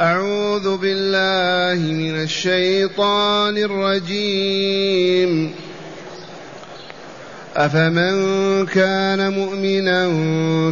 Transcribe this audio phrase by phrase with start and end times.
[0.00, 5.54] أعوذ بالله من الشيطان الرجيم.
[7.56, 10.06] أفمن كان مؤمنا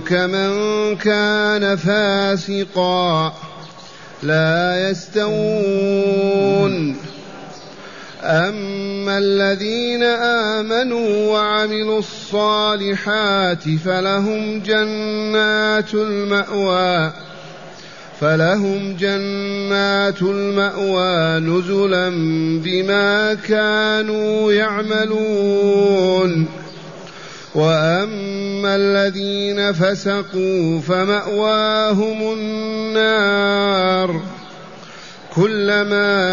[0.09, 0.51] كمن
[0.97, 3.35] كان فاسقا
[4.23, 5.37] لا يستوون.
[8.23, 17.28] أما الذين آمنوا وعملوا الصالحات فلهم جنات المأوى.
[18.21, 22.09] فلهم جنات المأوى نزلا
[22.65, 26.47] بما كانوا يعملون.
[27.55, 34.21] وأما الذين فسقوا فمأواهم النار.
[35.35, 36.29] كلما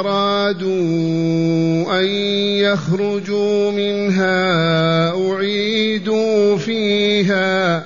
[0.00, 7.82] أرادوا أن يخرجوا منها أعيدوا فيها.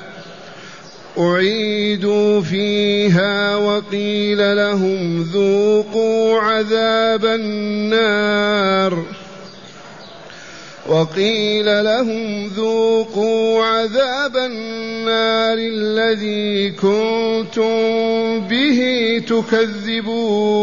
[1.23, 9.05] أعيدوا فيها وقيل لهم ذوقوا عذاب النار.
[10.89, 18.81] وقيل لهم ذوقوا عذاب النار الذي كنتم به
[19.29, 20.63] تكذبون.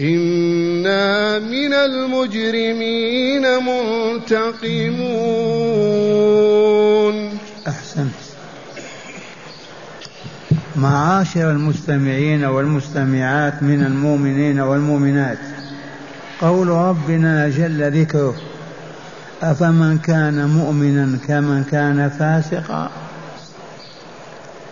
[0.00, 4.58] أنا من المجرمين منتقمون
[7.68, 8.14] أحسنت.
[10.76, 15.38] معاشر المستمعين والمستمعات من المؤمنين والمؤمنات
[16.40, 18.34] قول ربنا جل ذكره
[19.42, 22.90] أفمن كان مؤمنا كمن كان فاسقا؟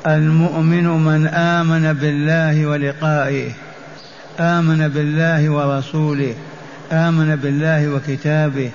[0.06, 3.65] المؤمن من آمن بالله ولقائه.
[4.40, 6.34] آمن بالله ورسوله
[6.92, 8.70] آمن بالله وكتابه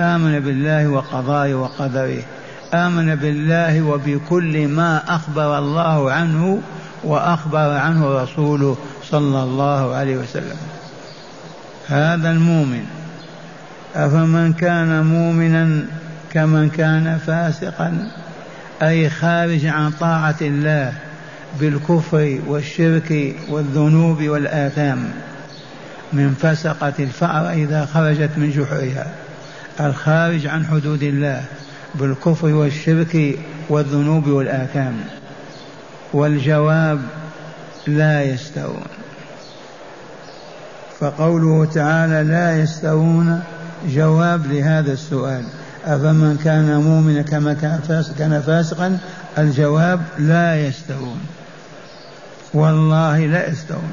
[0.00, 2.22] آمن بالله وقضائه وقدره
[2.74, 6.62] آمن بالله وبكل ما أخبر الله عنه
[7.04, 8.76] وأخبر عنه رسوله
[9.10, 10.56] صلى الله عليه وسلم.
[11.88, 12.84] هذا المؤمن
[13.94, 15.84] أفمن كان مؤمنا
[16.32, 18.10] كمن كان فاسقا
[18.82, 20.92] أي خارج عن طاعة الله
[21.60, 25.10] بالكفر والشرك والذنوب والآثام
[26.12, 29.06] من فسقة الفأر إذا خرجت من جحرها
[29.80, 31.44] الخارج عن حدود الله
[31.94, 34.94] بالكفر والشرك والذنوب والآثام.
[36.12, 37.00] والجواب
[37.86, 38.84] لا يستوون.
[41.00, 43.42] فقوله تعالى لا يستوون
[43.88, 45.44] جواب لهذا السؤال.
[45.84, 47.54] أفمن كان مؤمنا كما
[48.18, 48.98] كان فاسقا
[49.38, 51.20] الجواب لا يستوون.
[52.54, 53.92] والله لا يستوون.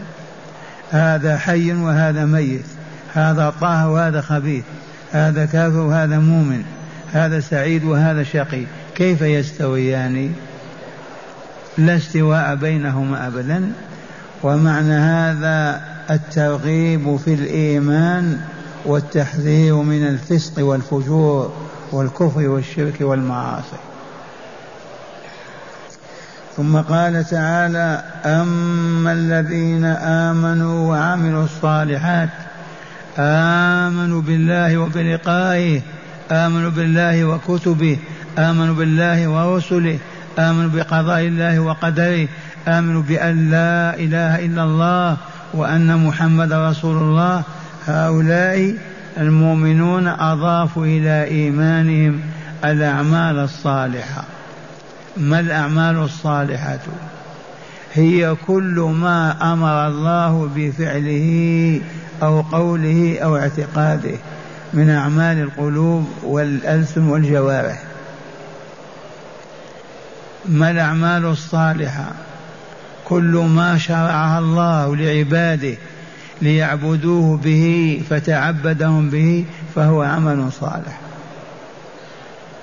[0.91, 2.65] هذا حي وهذا ميت.
[3.13, 4.63] هذا طه وهذا خبيث.
[5.11, 6.63] هذا كافر وهذا مؤمن.
[7.11, 8.63] هذا سعيد وهذا شقي.
[8.95, 10.33] كيف يستويان؟
[11.77, 13.71] لا استواء بينهما ابدا.
[14.43, 18.41] ومعنى هذا الترغيب في الإيمان
[18.85, 21.53] والتحذير من الفسق والفجور
[21.91, 23.88] والكفر والشرك والمعاصي.
[26.59, 32.29] ثم قال تعالى أما الذين آمنوا وعملوا الصالحات
[33.19, 35.81] آمنوا بالله وبلقائه
[36.31, 37.97] آمنوا بالله وكتبه
[38.37, 39.99] آمنوا بالله ورسله
[40.39, 42.27] آمنوا بقضاء الله وقدره
[42.67, 45.17] آمنوا بأن لا إله إلا الله
[45.53, 47.43] وأن محمد رسول الله.
[47.87, 48.75] هؤلاء
[49.17, 52.19] المؤمنون أضافوا إلى إيمانهم
[52.65, 54.38] الأعمال الصالحة.
[55.19, 56.79] ما الأعمال الصالحة؟
[57.93, 61.81] هي كل ما أمر الله بفعله
[62.23, 64.17] أو قوله أو اعتقاده
[64.73, 67.83] من أعمال القلوب والألسن والجوارح.
[70.45, 72.11] ما الأعمال الصالحة؟
[73.05, 75.77] كل ما شرعها الله لعباده
[76.41, 79.45] ليعبدوه به فتعبدهم به
[79.75, 81.08] فهو عمل صالح.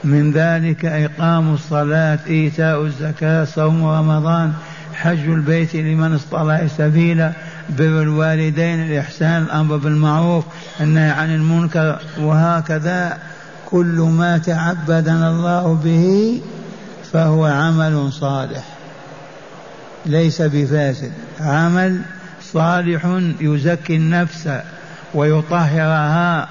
[0.04, 4.52] من ذلك إقام الصلاة إيتاء الزكاة صوم رمضان
[4.94, 7.32] حج البيت لمن استطاع سبيلا
[7.78, 10.44] بر الوالدين الإحسان الأمر بالمعروف
[10.80, 13.18] النهي عن المنكر وهكذا.
[13.66, 16.40] كل ما تعبدنا الله به
[17.12, 18.64] فهو عمل صالح
[20.06, 21.12] ليس بفاسد.
[21.40, 22.00] عمل
[22.52, 24.48] صالح يزكي النفس
[25.14, 26.48] ويطهرها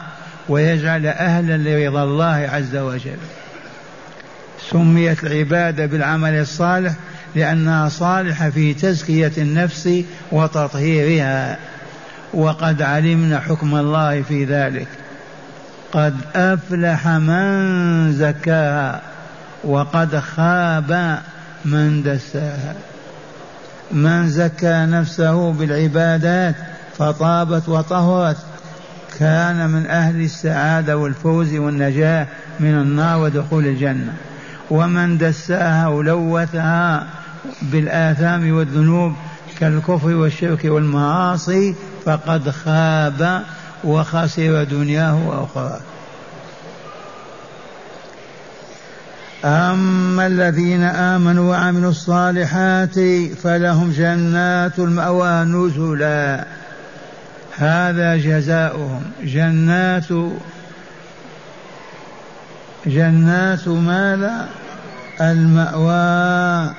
[0.50, 3.18] ويجعل أهلا لرضا الله عز وجل.
[4.72, 6.94] سميت العبادة بالعمل الصالح
[7.36, 9.90] لأنها صالحة في تزكية النفس
[10.32, 11.58] وتطهيرها.
[12.34, 14.88] وقد علمنا حكم الله في ذلك.
[15.92, 19.02] قد أفلح من زكاها
[19.64, 21.20] وقد خاب
[21.66, 22.76] من دساها.
[23.92, 26.56] من زكى نفسه بالعبادات
[26.98, 28.38] فطابت وطهرت.
[29.20, 32.28] كان من أهل السعادة والفوز والنجاة
[32.60, 34.14] من النار ودخول الجنة.
[34.72, 37.08] ومن دساها ولوثها
[37.62, 39.14] بالآثام والذنوب
[39.60, 41.76] كالكفر والشرك والمعاصي
[42.06, 43.44] فقد خاب
[43.84, 45.80] وخسر دنياه وأخراه.
[49.46, 53.00] أما الذين آمنوا وعملوا الصالحات
[53.44, 56.46] فلهم جنات المأوى نزلا.
[57.58, 59.02] هذا جزاؤهم.
[59.24, 60.08] جنات
[62.86, 64.50] جنات ماذا
[65.22, 66.74] المأوى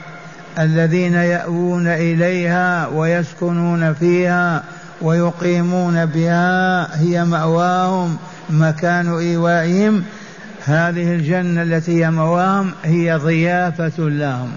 [0.58, 4.62] الذين يأوون إليها ويسكنون فيها
[5.02, 8.16] ويقيمون بها هي مأواهم
[8.50, 10.04] مكان إيوائهم.
[10.64, 14.50] هذه الجنة التي هي مواهم هي ضيافة لهم.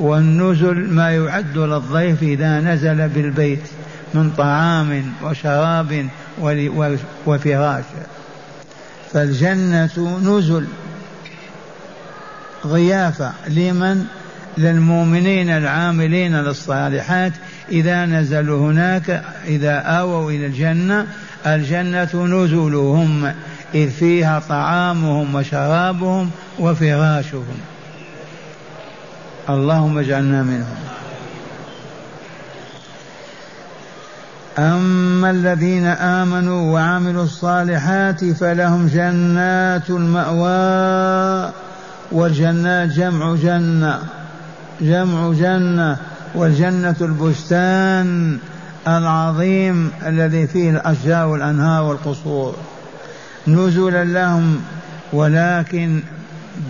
[0.00, 3.62] والنزل ما يعد للضيف إذا نزل بالبيت.
[4.14, 6.08] من طعام وشراب
[7.26, 7.84] وفراش.
[9.12, 10.66] فالجنة نزل.
[12.66, 14.04] ضيافة لمن؟
[14.58, 17.32] للمؤمنين العاملين للصالحات.
[17.68, 21.06] إذا نزلوا هناك إذا آووا إلى الجنة
[21.46, 23.32] الجنة نزلهم.
[23.74, 27.58] إذ فيها طعامهم وشرابهم وفراشهم.
[29.48, 30.99] اللهم اجعلنا منهم.
[34.58, 41.52] أما الذين آمنوا وعملوا الصالحات فلهم جنات المأوى
[42.12, 43.98] والجنات جمع جنة
[44.80, 45.96] جمع جنة
[46.34, 48.38] والجنة البستان
[48.88, 52.56] العظيم الذي فيه الأشجار والأنهار والقصور.
[53.48, 54.60] نزلا لهم
[55.12, 56.00] ولكن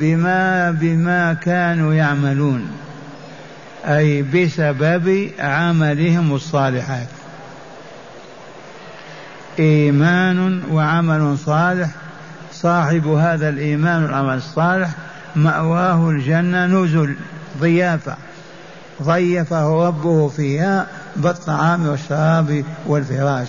[0.00, 2.66] بما بما كانوا يعملون
[3.84, 7.19] أي بسبب عملهم الصالحات.
[9.58, 11.90] إيمان وعمل صالح.
[12.52, 14.90] صاحب هذا الإيمان والعمل الصالح
[15.36, 17.16] مأواه الجنة نزل
[17.60, 18.16] ضيافة.
[19.02, 20.86] ضيفه ربه فيها
[21.16, 23.48] بالطعام والشراب والفراش.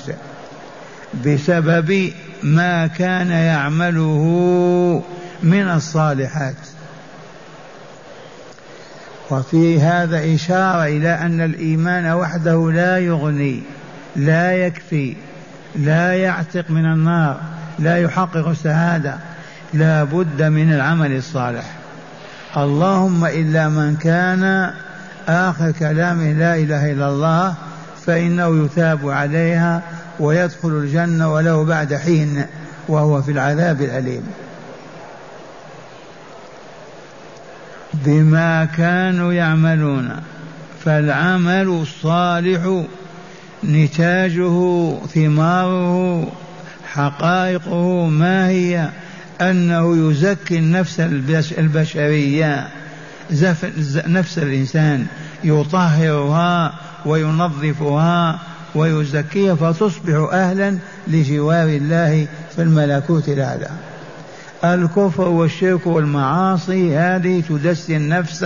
[1.25, 2.12] بسبب
[2.44, 5.04] ما كان يعمله
[5.44, 6.56] من الصالحات.
[9.31, 13.62] وفي هذا إشارة إلى أن الإيمان وحده لا يغني
[14.15, 15.15] لا يكفي.
[15.75, 17.41] لا يعتق من النار
[17.79, 19.15] لا يحقق السعادة
[19.73, 21.65] لا بد من العمل الصالح.
[22.57, 24.73] اللهم إلا من كان
[25.27, 27.53] آخر كلامه لا إله إلا الله
[28.06, 29.81] فإنه يثاب عليها
[30.19, 32.45] ويدخل الجنة ولو بعد حين
[32.88, 34.23] وهو في العذاب الأليم.
[37.94, 40.09] بما كانوا يعملون
[40.85, 42.83] فالعمل الصالح
[43.63, 46.27] نتاجه ثماره
[46.85, 48.89] حقائقه ما هي؟
[49.41, 50.99] أنه يزكي النفس
[51.57, 52.68] البشرية.
[54.07, 55.06] نفس الإنسان.
[55.44, 56.73] يطهرها
[57.06, 58.39] وينظفها
[58.75, 60.77] ويزكيها فتصبح أهلا
[61.07, 63.69] لجوار الله في الملكوت الأعلى.
[64.63, 68.45] الكفر والشرك والمعاصي هذه تدسي النفس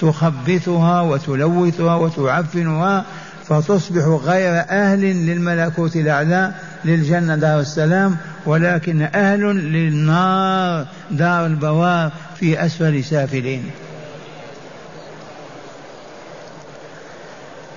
[0.00, 3.04] تخبثها وتلوثها وتعفنها
[3.48, 6.52] فتصبح غير أهل للملكوت الأعلى
[6.84, 13.70] للجنة دار السلام ولكن أهل للنار دار البوار في أسفل سافلين.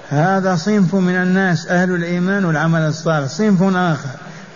[0.10, 4.10] هذا صنف من الناس أهل الإيمان والعمل الصالح صنف آخر.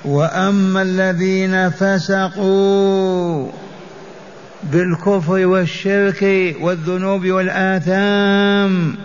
[0.06, 3.52] وأما الذين فسقوا
[4.64, 8.96] بالكفر والشرك والذنوب والآثام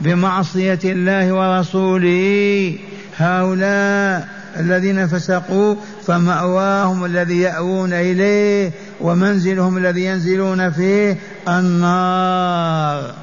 [0.00, 2.78] بمعصية الله ورسوله.
[3.16, 5.76] هؤلاء الذين فسقوا
[6.06, 13.14] فمأواهم الذي يأوون إليه ومنزلهم الذي ينزلون فيه النار.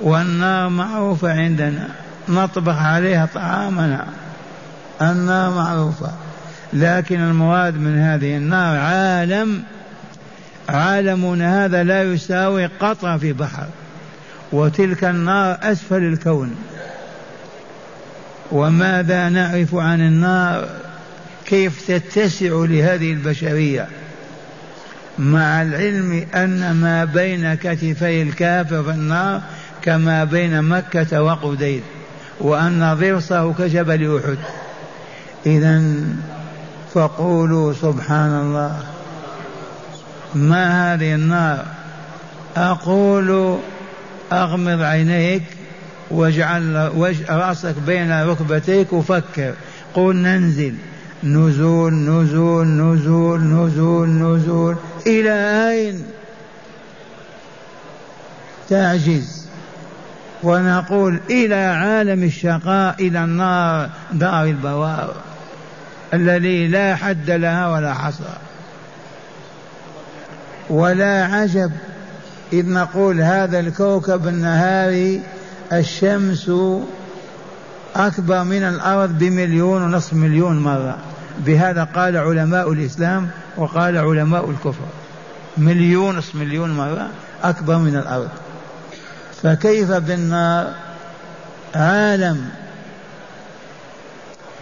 [0.00, 1.88] والنار معروفة عندنا
[2.28, 4.06] نطبخ عليها طعامنا.
[5.02, 6.10] النار معروفة
[6.72, 9.62] لكن المراد من هذه النار عالم
[10.68, 13.66] عالمنا هذا لا يساوي قطرة في بحر.
[14.52, 16.56] وتلك النار أسفل الكون.
[18.52, 20.68] وماذا نعرف عن النار؟
[21.46, 23.88] كيف تتسع لهذه البشرية؟
[25.18, 29.42] مع العلم أن ما بين كتفي الكافر في النار
[29.82, 31.82] كما بين مكة وقديد
[32.40, 34.38] وأن ضرسه كجبل أحد.
[35.46, 35.82] اذا
[36.94, 38.76] فقولوا سبحان الله
[40.34, 41.64] ما هذه النار؟
[42.56, 43.58] أقول
[44.32, 45.42] أغمض عينيك
[46.10, 46.92] واجعل
[47.30, 49.54] رأسك بين ركبتيك وفكر.
[49.94, 50.74] قل ننزل.
[51.24, 54.76] نزول نزول نزول نزول نزول.
[55.06, 56.04] إلى أين؟
[58.68, 59.48] تعجز.
[60.42, 65.14] ونقول إلى عالم الشقاء إلى النار دار البوار.
[66.14, 68.24] الذي لا حد لها ولا حصر
[70.70, 71.72] ولا عجب.
[72.52, 75.22] إذ نقول هذا الكوكب النهاري
[75.72, 76.50] الشمس
[77.96, 80.98] أكبر من الأرض بمليون ونصف مليون مرة.
[81.38, 84.84] بهذا قال علماء الإسلام وقال علماء الكفر.
[85.56, 87.08] مليون نصف مليون مرة
[87.42, 88.28] أكبر من الأرض.
[89.42, 90.74] فكيف بالنار؟
[91.74, 92.48] عالم.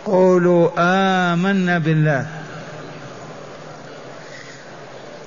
[0.05, 2.27] قولوا آمنا بالله.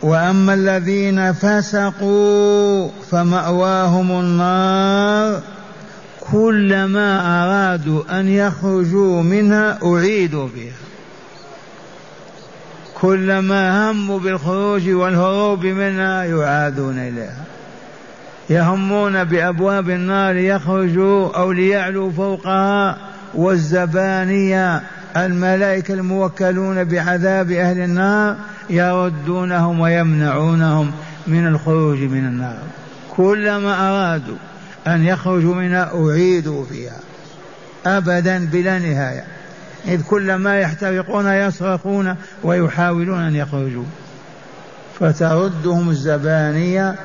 [0.01, 2.52] وأما الذين فسقوا
[3.11, 5.41] فمأواهم النار
[6.31, 7.09] كلما
[7.43, 10.73] أرادوا أن يخرجوا منها أعيدوا فيها
[13.01, 17.43] كلما هموا بالخروج والهروب منها يعادون إليها.
[18.49, 22.97] يهمون بأبواب النار ليخرجوا أو ليعلوا فوقها
[23.33, 24.83] والزبانية
[25.17, 28.35] الملائكة الموكلون بعذاب أهل النار
[28.69, 30.91] يردونهم ويمنعونهم
[31.27, 32.57] من الخروج من النار.
[33.15, 34.37] كلما أرادوا
[34.87, 36.99] أن يخرجوا منها أعيدوا فيها.
[37.85, 39.23] ابدا بلا نهاية.
[39.87, 43.85] إذ كلما يحترقون يصرخون ويحاولون أن يخرجوا.
[44.99, 46.95] فتردهم الزبانية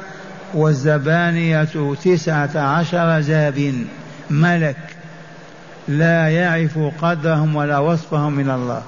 [0.55, 1.69] والزبانية
[2.05, 3.75] تسعة عشر زاب
[4.31, 4.77] ملك.
[5.89, 8.83] لا يعرف قدرهم ولا وصفهم من الله.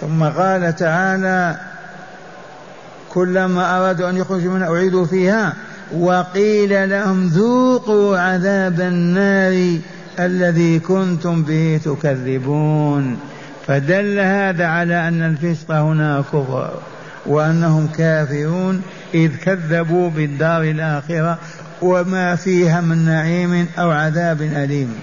[0.00, 1.56] ثم قال تعالى
[3.08, 5.52] كلما أرادوا أن يخرجوا منها أعيدوا فيها
[5.92, 9.78] وقيل لهم ذوقوا عذاب النار
[10.18, 13.18] الذي كنتم به تكذبون
[13.66, 16.70] فدل هذا على أن الفسق هنا كفر
[17.26, 18.82] وأنهم كافرون
[19.14, 21.38] إذ كذبوا بالدار الآخرة
[21.82, 24.94] وما فيها من نعيم أو عذاب أليم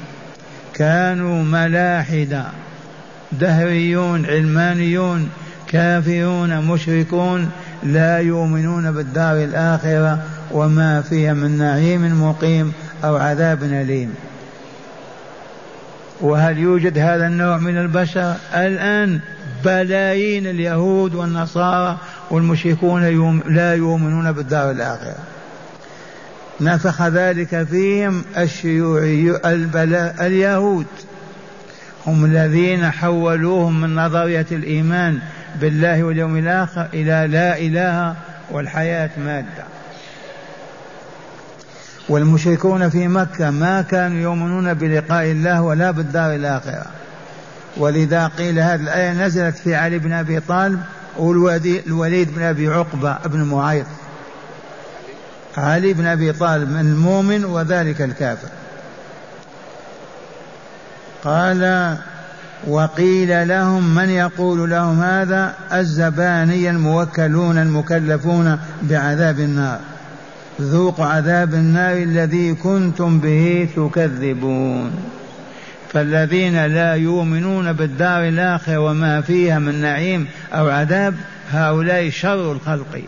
[0.73, 2.43] كانوا ملاحدة
[3.31, 5.29] دهريون علمانيون
[5.67, 7.49] كافرون مشركون
[7.83, 14.13] لا يؤمنون بالدار الآخرة وما فيها من نعيم مقيم أو عذاب أليم.
[16.21, 19.19] وهل يوجد هذا النوع من البشر؟ الآن
[19.65, 21.97] بلايين اليهود والنصارى
[22.31, 25.17] والمشركون لا يؤمنون بالدار الآخرة.
[26.61, 30.85] نفخ ذلك فيهم الشيوعي البلاء اليهود.
[32.07, 35.19] هم الذين حولوهم من نظرية الإيمان
[35.61, 38.15] بالله واليوم الآخر إلى لا إله
[38.51, 39.63] والحياة مادة.
[42.09, 46.85] والمشركون في مكة ما كانوا يؤمنون بلقاء الله ولا بالدار الآخرة.
[47.77, 50.79] ولذا قيل هذه الآية نزلت في علي بن أبي طالب
[51.17, 53.85] والوليد بن أبي عقبة بن معيط.
[55.57, 58.47] علي بن أبي طالب من المؤمن وذلك الكافر.
[61.23, 61.95] قال
[62.67, 69.79] وقيل لهم من يقول لهم هذا؟ الزبانية الموكلون المكلفون بعذاب النار.
[70.61, 74.91] ذوقوا عذاب النار الذي كنتم به تكذبون.
[75.93, 81.15] فالذين لا يؤمنون بالدار الآخرة وما فيها من نعيم أو عذاب
[81.51, 83.03] هؤلاء شر الخلق.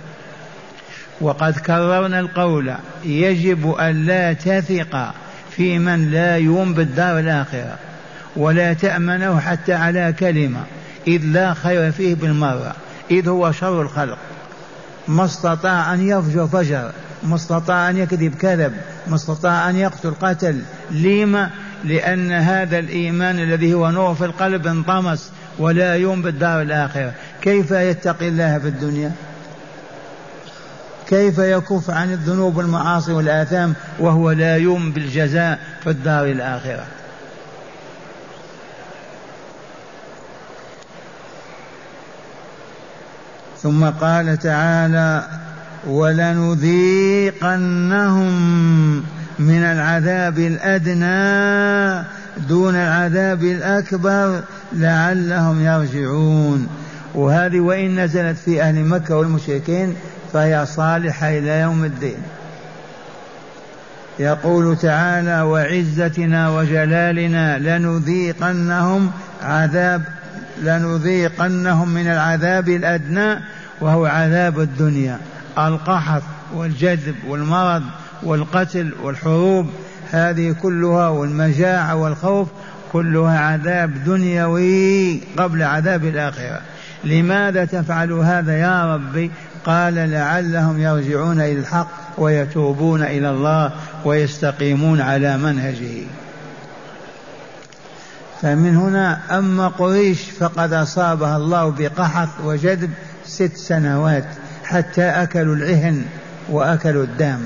[1.21, 2.73] وقد كررنا القول
[3.05, 5.13] يجب أن لا تثق
[5.51, 7.88] في من لا يؤمن بالدار الآخرة.
[8.39, 10.59] ولا تأمنه حتى على كلمة
[11.07, 12.75] إذ لا خير فيه بالمرة
[13.11, 14.17] إذ هو شر الخلق.
[15.07, 16.91] ما استطاع أن يفجر فجر
[17.23, 18.73] ما استطاع أن يكذب كذب
[19.07, 20.61] ما استطاع أن يقتل قتل.
[20.91, 21.49] لما
[21.83, 27.13] لأن هذا الإيمان الذي هو نور في القلب انطمس ولا يوم بالدار الآخرة.
[27.41, 29.11] كيف يتقي الله في الدنيا؟
[31.07, 36.98] كيف يكف عن الذنوب والمعاصي والآثام وهو لا يوم بالجزاء في الدار الآخرة؟
[43.63, 45.23] ثم قال تعالى
[45.87, 47.33] ولنذيقنهم
[49.39, 52.05] من العذاب الأدنى
[52.49, 54.41] دون العذاب الأكبر
[54.73, 56.67] لعلهم يرجعون.
[57.15, 59.95] وهذه وإن نزلت في أهل مكة والمشركين
[60.33, 62.17] فهي صالحة إلى يوم الدين.
[64.19, 69.11] يقول تعالى وعزتنا وجلالنا لنذيقنهم
[69.43, 70.01] عذاب
[70.61, 73.39] لنذيقنهم من العذاب الأدنى
[73.81, 75.17] وهو عذاب الدنيا.
[75.57, 76.21] القحط
[76.53, 77.83] والجذب والمرض
[78.23, 79.69] والقتل والحروب
[80.11, 82.47] هذه كلها والمجاعة والخوف
[82.93, 86.61] كلها عذاب دنيوي قبل عذاب الآخرة.
[87.03, 89.31] لماذا تفعل هذا يا ربي؟
[89.65, 91.87] قال لعلهم يرجعون إلى الحق
[92.17, 93.71] ويتوبون إلى الله
[94.05, 96.03] ويستقيمون على منهجه.
[98.41, 102.89] فمن هنا أما قريش فقد أصابها الله بقحط وجذب
[103.25, 104.25] ست سنوات
[104.63, 106.05] حتى أكلوا العهن
[106.49, 107.39] وأكلوا الدم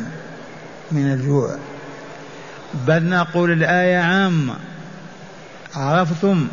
[0.91, 1.55] من الجوع.
[2.87, 4.53] بل نقول الآية عامة.
[5.75, 6.47] عرفتم؟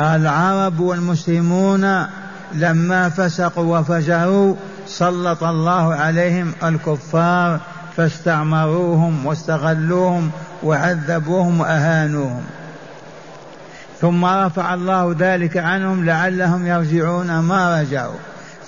[0.00, 2.06] العرب والمسلمون
[2.54, 4.54] لما فسقوا وفجروا
[4.86, 7.60] سلط الله عليهم الكفار
[7.96, 10.30] فاستعمروهم واستغلوهم
[10.62, 12.44] وعذبوهم وأهانوهم.
[14.00, 18.14] ثم رفع الله ذلك عنهم لعلهم يرجعون ما رجعوا.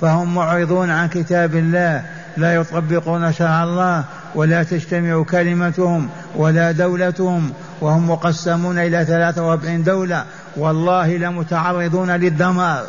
[0.00, 2.02] فهم معرضون عن كتاب الله
[2.36, 4.04] لا يطبقون شرع الله
[4.34, 10.24] ولا تجتمع كلمتهم ولا دولتهم وهم مقسمون إلى 43 دولة.
[10.56, 12.84] والله لمتعرضون للدمار.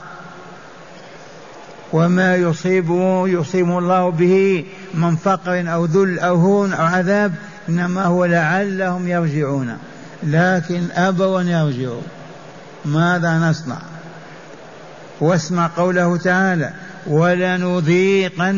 [1.93, 7.33] وما يصيبه يصيب الله به من فقر أو ذل أو هون أو عذاب
[7.69, 9.77] إنما هو لعلهم يرجعون.
[10.23, 12.01] لكن أبوا أن يرجعوا.
[12.85, 13.77] ماذا نصنع؟
[15.19, 16.73] واسمع قوله تعالى
[17.07, 18.53] ولنذيقنهم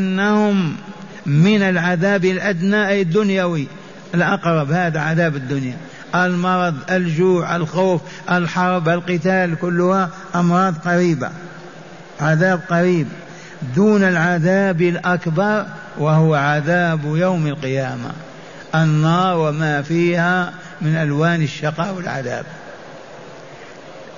[1.25, 2.87] من العذاب الأدنى.
[2.87, 3.67] أي الدنيوي
[4.15, 5.77] الأقرب هذا عذاب الدنيا.
[6.15, 11.29] المرض الجوع الخوف الحرب القتال كلها أمراض قريبة
[12.21, 13.07] عذاب قريب.
[13.75, 15.65] دون العذاب الأكبر
[15.97, 18.11] وهو عذاب يوم القيامة.
[18.75, 22.45] النار وما فيها من ألوان الشقاء والعذاب.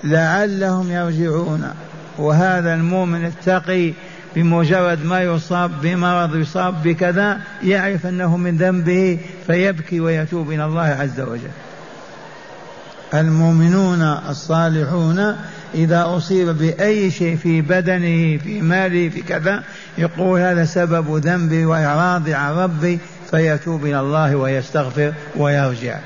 [0.03, 1.69] لعلهم يرجعون.
[2.17, 3.93] وهذا المؤمن التقي
[4.35, 11.19] بمجرد ما يصاب بمرض يصاب بكذا يعرف أنه من ذنبه فيبكي ويتوب إلى الله عز
[11.19, 11.51] وجل.
[13.13, 15.35] المؤمنون الصالحون
[15.75, 19.63] إذا أصيب بأي شيء في بدنه في ماله في كذا
[19.97, 22.99] يقول هذا سبب ذنبي وإعراضي عن ربي
[23.31, 25.99] فيتوب إلى الله ويستغفر ويرجع.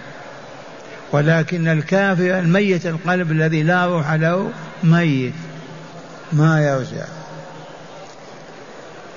[1.12, 4.50] ولكن الكافر الميت القلب الذي لا روح له
[4.84, 5.34] ميت.
[6.34, 7.06] ما يرجع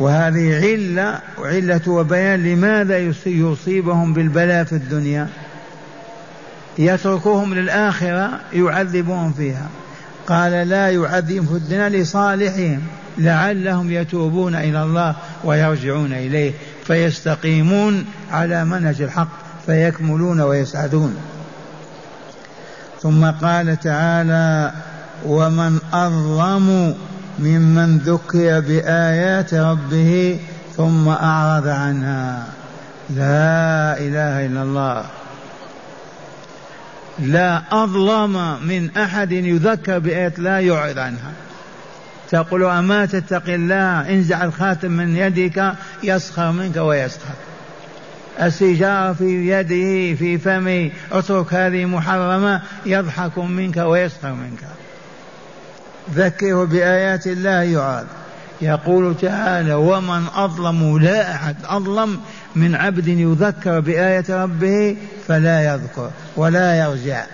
[0.01, 5.29] وهذه علة علة وبيان لماذا يصيبهم بالبلاء في الدنيا.
[6.79, 9.69] يتركوهم للآخرة يعذبهم فيها.
[10.27, 12.83] قال لا يعذبهم في الدنيا لصالحهم
[13.19, 16.53] لعلهم يتوبون إلى الله ويرجعون إليه.
[16.87, 19.29] فيستقيمون على منهج الحق
[19.67, 21.17] فيكملون ويسعدون.
[23.03, 24.73] ثم قال تعالى
[25.27, 26.95] ومن أظلم
[27.39, 30.41] ممن ذكر بآيات ربه
[30.77, 32.47] ثم أعرض عنها.
[33.11, 35.05] لا إله إلا الله.
[37.19, 41.33] لا أظلم من أحد يذكر بآيات لا يعرض عنها.
[42.31, 47.35] تقول أما تتقي الله انزع الخاتم من يدك يسخر منك ويسخر.
[48.43, 54.61] السجارة في يده في فمه اترك هذه محرمة يضحك منك ويسخر منك.
[56.15, 58.07] ذكره بآيات الله يعاد.
[58.61, 62.21] يقول تعالى ومن أظلم لا أحد أظلم
[62.57, 64.97] من عبد يذكر بآية ربه
[65.29, 67.25] فلا يذكر ولا يرجع.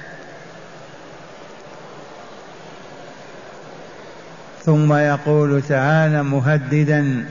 [4.64, 7.25] ثم يقول تعالى مهددا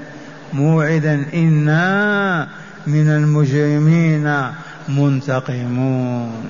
[0.53, 2.47] موعدا إنا
[2.87, 4.47] من المجرمين
[4.89, 6.49] منتقمون.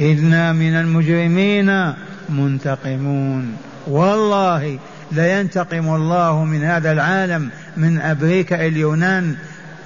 [0.00, 1.94] إنا من المجرمين
[2.28, 3.56] منتقمون.
[3.86, 4.78] والله
[5.12, 9.34] لينتقم الله من هذا العالم من أمريكا اليونان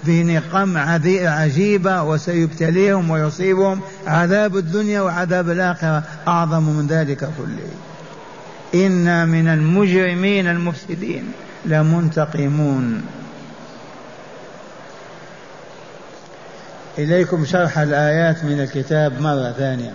[0.05, 6.03] بنقم عجيبة وسيبتليهم ويصيبهم عذاب الدنيا وعذاب الآخرة.
[6.29, 7.71] أعظم من ذلك كله.
[8.87, 11.25] إنا من المجرمين المفسدين
[11.67, 13.03] لمنتقمون.
[16.99, 19.93] إليكم شرح الآيات من الكتاب مرة ثانية.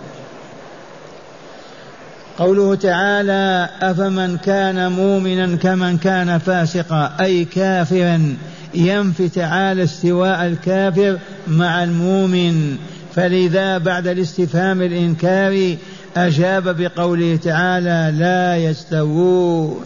[2.38, 8.36] قوله تعالى أفمن كان مؤمنا كمن كان فاسقا أي كافرا
[8.74, 12.76] ينفي تعالى استواء الكافر مع المؤمن.
[13.14, 15.78] فلذا بعد الاستفهام الإنكاري
[16.16, 19.84] أجاب بقوله تعالى لا يستوون.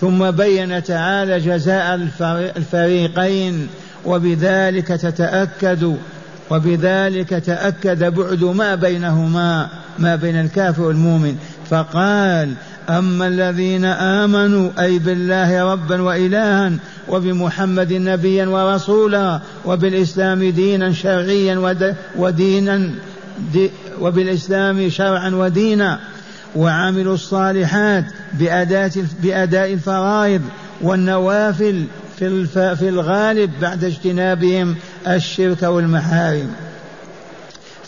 [0.00, 1.94] ثم بين تعالى جزاء
[2.56, 3.68] الفريقين
[4.04, 5.96] وبذلك تتأكد
[6.50, 11.36] وبذلك تأكد بعد ما بينهما ما بين الكافر والمؤمن.
[11.70, 12.52] فقال
[12.88, 16.72] أما الذين آمنوا أي بالله ربا وإلها
[17.08, 21.76] وبمحمد نبيا ورسولا وبالإسلام دينا شرعيا
[22.16, 22.90] ودينا
[23.52, 25.98] دي وبالإسلام شرعا ودينا
[26.56, 28.90] وعملوا الصالحات بأداء
[29.22, 30.42] بأداء الفرائض
[30.80, 31.84] والنوافل
[32.18, 34.74] في في الغالب بعد اجتنابهم.
[35.06, 36.50] الشرك والمحارم.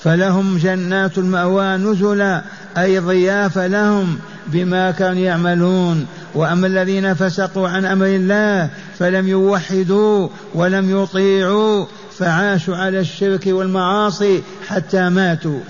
[0.03, 2.43] فلهم جنات المأوى نزلا
[2.79, 6.07] أي ضيافة لهم بما كانوا يعملون.
[6.35, 11.87] وأما الذين فسقوا عن أمر الله فلم يوحدوا ولم يطيعوا
[12.19, 15.61] فعاشوا على الشرك والمعاصي حتى ماتوا.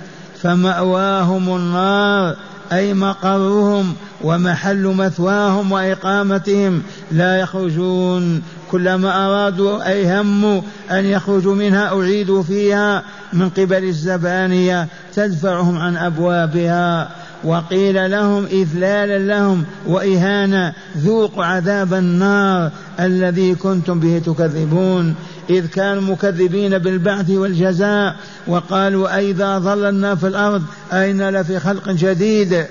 [0.42, 2.36] فمأواهم النار
[2.72, 8.42] أي مقرهم ومحل مثواهم وإقامتهم لا يخرجون.
[8.70, 13.02] كلما أرادوا أي هموا أن يخرجوا منها أعيدوا فيها
[13.32, 17.08] من قبل الزبانية تدفعهم عن أبوابها.
[17.44, 22.70] وقيل لهم إذلالا لهم وإهانة ذوقوا عذاب النار
[23.00, 25.14] الذي كنتم به تكذبون
[25.50, 32.64] إذ كانوا مكذبين بالبعث والجزاء وقالوا أئذا ظللنا في الأرض أين لفي خلق جديد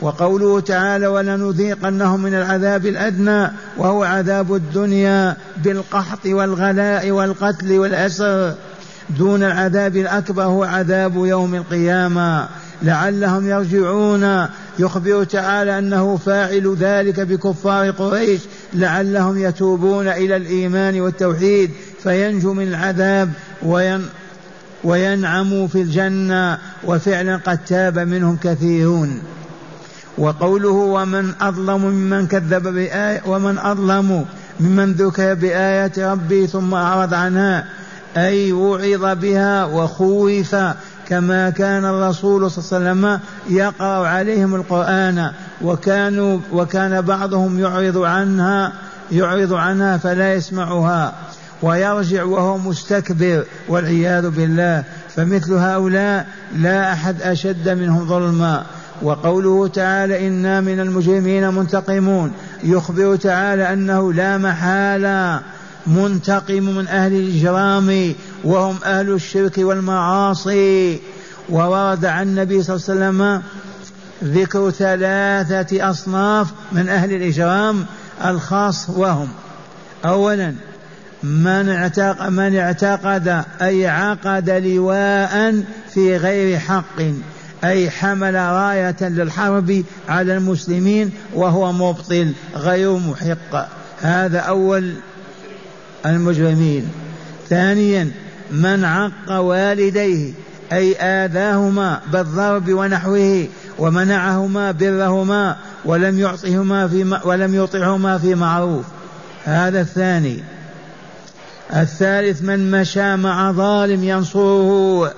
[0.00, 8.54] وقوله تعالى ولنذيقنهم من العذاب الأدنى وهو عذاب الدنيا بالقحط والغلاء والقتل والأسر
[9.10, 12.48] دون العذاب الأكبر هو عذاب يوم القيامة
[12.82, 14.46] لعلهم يرجعون.
[14.78, 18.40] يخبر تعالى أنه فاعل ذلك بكفار قريش.
[18.74, 21.70] لعلهم يتوبون إلى الإيمان والتوحيد.
[22.02, 23.30] فينجوا من العذاب
[23.62, 24.06] وين
[24.84, 26.58] وينعموا في الجنة.
[26.84, 29.22] وفعلا قد تاب منهم كثيرون.
[30.18, 34.24] وقوله ومن أظلم ممن كذب بآية ومن أظلم
[34.60, 37.64] ممن ذكر بآيات ربي ثم أعرض عنها.
[38.16, 40.56] أي وعظ بها وخوف
[41.08, 43.20] كما كان الرسول صلى الله عليه وسلم
[43.58, 45.30] يقرأ عليهم القرآن
[45.62, 48.72] وكانوا وكان بعضهم يعرض عنها
[49.12, 51.12] يعرض عنها فلا يسمعها
[51.62, 54.84] ويرجع وهو مستكبر والعياذ بالله.
[55.16, 58.64] فمثل هؤلاء لا أحد أشد منهم ظلما.
[59.02, 62.32] وقوله تعالى إنا من المجرمين منتقمون
[62.64, 65.40] يخبر تعالى أنه لا محالة
[65.86, 68.14] منتقم من أهل الإجرام
[68.44, 71.00] وهم أهل الشرك والمعاصي.
[71.48, 73.42] وورد عن النبي صلى الله عليه وسلم
[74.24, 77.86] ذكر ثلاثة أصناف من أهل الإجرام
[78.24, 79.28] الخاص وهم.
[80.04, 80.54] أولا
[81.22, 85.62] من اعتقد من اعتقد أي عقد لواء
[85.94, 87.00] في غير حق
[87.64, 93.68] أي حمل راية للحرب على المسلمين وهو مبطل غير محق.
[94.00, 94.92] هذا أول
[96.06, 96.88] المجرمين.
[97.48, 98.10] ثانيا
[98.50, 100.32] من عق والديه
[100.72, 103.46] أي آذاهما بالضرب ونحوه
[103.78, 108.84] ومنعهما برهما ولم يعطهما في ولم يطعهما في معروف.
[109.44, 110.42] هذا الثاني.
[111.74, 115.12] الثالث من مشى مع ظالم ينصره.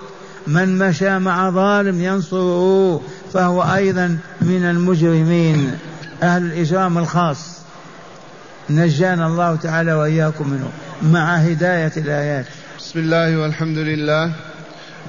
[0.47, 3.01] من مشى مع ظالم ينصره
[3.33, 5.79] فهو أيضا من المجرمين
[6.23, 7.57] أهل الإجرام الخاص.
[8.71, 10.69] نجانا الله تعالى وإياكم منه
[11.03, 12.47] مع هداية الآيات.
[12.79, 14.33] بسم الله والحمد لله.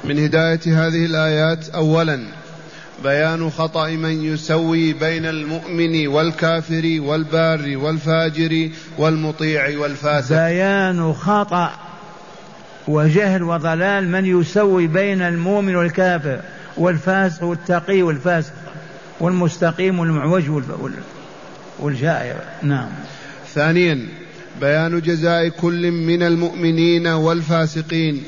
[0.04, 2.20] من هداية هذه الآيات أولا
[3.04, 10.36] بيان خطأ من يسوي بين المؤمن والكافر والبار والفاجر والمطيع والفاسق.
[10.36, 11.72] بيان خطأ
[12.88, 16.40] وجهل وضلال من يسوي بين المؤمن والكافر
[16.78, 18.54] والفاسق والتقي والفاسق
[19.20, 20.50] والمستقيم والمعوج
[21.80, 22.36] والجائر.
[22.64, 22.90] نعم.
[23.54, 24.08] ثانيا
[24.62, 28.24] بيان جزاء كل من المؤمنين والفاسقين.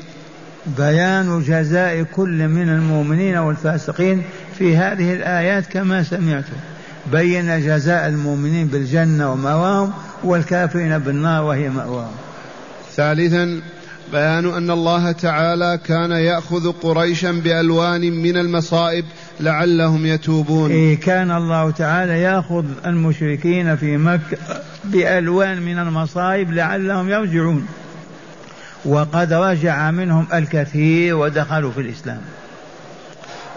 [0.78, 4.22] بيان جزاء كل من المؤمنين والفاسقين
[4.58, 6.56] في هذه الآيات كما سمعتم.
[7.12, 9.92] بين جزاء المؤمنين بالجنة ومأواهم
[10.24, 12.14] والكافرين بالنار وهي مأواهم.
[12.96, 13.60] ثالثا
[14.12, 19.04] بيان أن الله تعالى كان يأخذ قريشا بألوان من المصائب
[19.40, 20.70] لعلهم يتوبون.
[20.70, 24.38] إيه كان الله تعالى يأخذ المشركين في مكة
[24.84, 27.66] بألوان من المصائب لعلهم يرجعون.
[28.84, 32.20] وقد رجع منهم الكثير ودخلوا في الإسلام.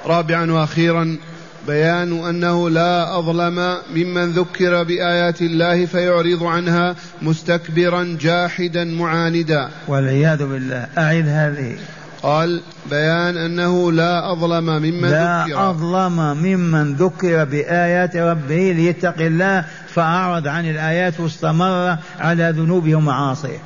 [0.06, 1.18] رابعا وأخيرا
[1.67, 9.69] بيان أنه لا أظلم ممن ذكر بآيات الله فيعرض عنها مستكبرا جاحدا معاندا.
[9.88, 10.88] والعياذ بالله.
[10.97, 11.76] اعد هذه.
[12.23, 15.69] قال بيان أنه لا أظلم ممن لا ذكر.
[15.69, 23.58] أظلم ممن ذكر بآيات ربه ليتق الله فأعرض عن الآيات واستمر على ذنوبه ومعاصيه.